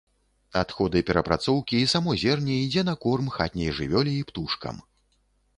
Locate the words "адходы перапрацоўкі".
0.61-1.75